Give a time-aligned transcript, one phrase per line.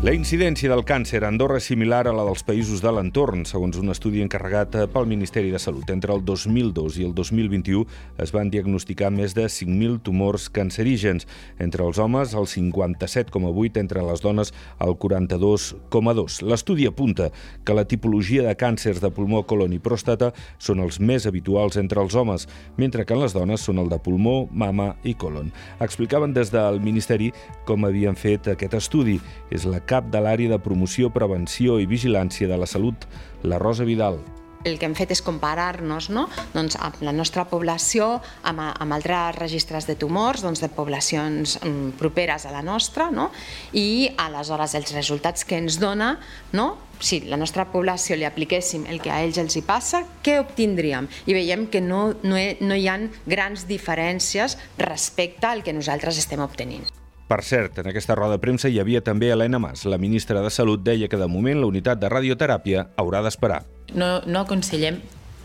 [0.00, 3.76] La incidència del càncer a Andorra és similar a la dels països de l'entorn, segons
[3.76, 5.90] un estudi encarregat pel Ministeri de Salut.
[5.92, 7.84] Entre el 2002 i el 2021
[8.24, 11.28] es van diagnosticar més de 5.000 tumors cancerígens.
[11.60, 16.38] Entre els homes, el 57,8, entre les dones, el 42,2.
[16.48, 17.28] L'estudi apunta
[17.68, 22.00] que la tipologia de càncers de pulmó, colon i pròstata són els més habituals entre
[22.00, 22.48] els homes,
[22.80, 25.52] mentre que en les dones són el de pulmó, mama i colon.
[25.76, 27.34] Explicaven des del Ministeri
[27.68, 29.20] com havien fet aquest estudi.
[29.52, 33.08] És la cap de l'àrea de promoció, prevenció i vigilància de la salut,
[33.42, 34.20] la Rosa Vidal
[34.64, 36.26] el que hem fet és comparar-nos no?
[36.52, 41.90] doncs, amb la nostra població, amb, amb altres registres de tumors, doncs, de poblacions um,
[41.96, 43.30] properes a la nostra, no?
[43.72, 46.12] i aleshores els resultats que ens dona,
[46.52, 46.68] no?
[47.00, 51.08] si la nostra població li apliquéssim el que a ells els hi passa, què obtindríem?
[51.24, 56.20] I veiem que no, no, hi, no hi ha grans diferències respecte al que nosaltres
[56.20, 56.99] estem obtenint.
[57.30, 59.84] Per cert, en aquesta roda de premsa hi havia també Helena Mas.
[59.86, 63.60] La ministra de Salut deia que de moment la unitat de radioteràpia haurà d'esperar.
[63.94, 64.98] No, no aconsellem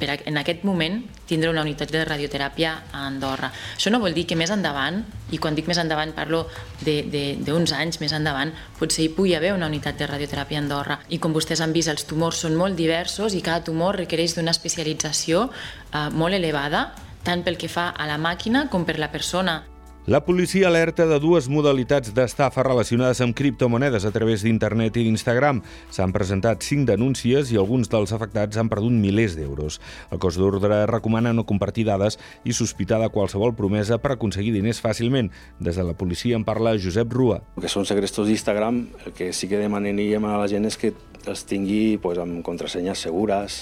[0.00, 3.52] per en aquest moment tindre una unitat de radioteràpia a Andorra.
[3.76, 6.44] Això no vol dir que més endavant, i quan dic més endavant parlo
[6.82, 10.98] d'uns anys més endavant, potser hi pugui haver una unitat de radioteràpia a Andorra.
[11.14, 14.54] I com vostès han vist, els tumors són molt diversos i cada tumor requereix d'una
[14.54, 16.88] especialització eh, molt elevada,
[17.22, 19.60] tant pel que fa a la màquina com per la persona.
[20.08, 25.58] La policia alerta de dues modalitats d'estafa relacionades amb criptomonedes a través d'internet i d'Instagram.
[25.92, 29.76] S'han presentat cinc denúncies i alguns dels afectats han perdut milers d'euros.
[30.08, 32.16] El cos d'ordre recomana no compartir dades
[32.48, 35.28] i sospitar de qualsevol promesa per aconseguir diners fàcilment.
[35.60, 37.42] Des de la policia en parla Josep Rua.
[37.60, 40.94] Que són segrestos d'Instagram, el que sí que demanaríem a la gent és que
[41.28, 43.60] els tingui pues, amb contrasenyes segures,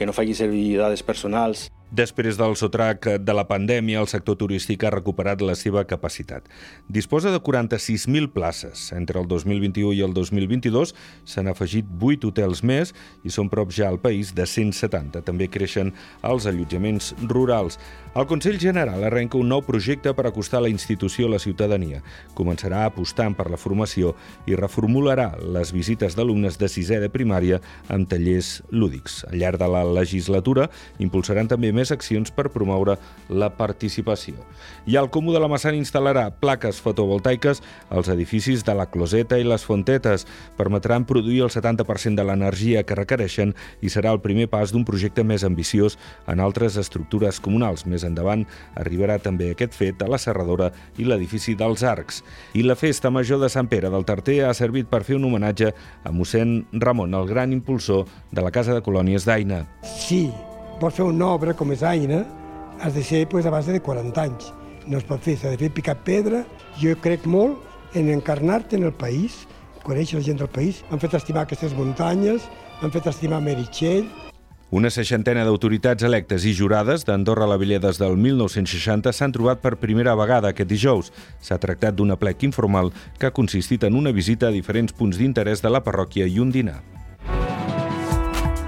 [0.00, 1.68] que no faci servir dades personals.
[1.94, 6.48] Després del sotrac de la pandèmia, el sector turístic ha recuperat la seva capacitat.
[6.90, 8.88] Disposa de 46.000 places.
[8.96, 10.90] Entre el 2021 i el 2022
[11.22, 12.90] s'han afegit 8 hotels més
[13.22, 15.22] i són prop ja al país de 170.
[15.22, 15.92] També creixen
[16.26, 17.78] els allotjaments rurals.
[18.14, 22.02] El Consell General arrenca un nou projecte per acostar la institució a la ciutadania.
[22.34, 24.16] Començarà apostant per la formació
[24.50, 29.22] i reformularà les visites d'alumnes de sisè de primària amb tallers lúdics.
[29.30, 30.66] Al llarg de la legislatura
[30.98, 32.96] impulsaran també més accions per promoure
[33.28, 34.34] la participació.
[34.86, 39.44] I el Comú de la Massana instal·larà plaques fotovoltaiques als edificis de la Closeta i
[39.44, 40.26] les Fontetes.
[40.56, 45.24] Permetran produir el 70% de l'energia que requereixen i serà el primer pas d'un projecte
[45.24, 47.86] més ambiciós en altres estructures comunals.
[47.88, 48.46] Més endavant
[48.80, 52.22] arribarà també aquest fet a la Serradora i l'edifici dels Arcs.
[52.54, 55.72] I la Festa Major de Sant Pere del Tarter ha servit per fer un homenatge
[56.04, 59.64] a mossèn Ramon, el gran impulsor de la Casa de Colònies d'Aina.
[59.82, 60.28] Sí,
[60.84, 62.24] vols fer una obra com és Aina,
[62.84, 64.50] has de ser pues, a base de 40 anys.
[64.86, 66.42] No es pot fer, s'ha de fer picar pedra.
[66.76, 69.46] Jo crec molt en encarnar-te en el país,
[69.86, 70.82] conèixer la gent del país.
[70.90, 72.44] Han fet estimar aquestes muntanyes,
[72.82, 74.10] han fet estimar Meritxell,
[74.74, 79.76] una seixantena d'autoritats electes i jurades d'Andorra la Vella des del 1960 s'han trobat per
[79.78, 81.12] primera vegada aquest dijous.
[81.38, 82.90] S'ha tractat d'una plec informal
[83.20, 86.50] que ha consistit en una visita a diferents punts d'interès de la parròquia i un
[86.50, 86.80] dinar.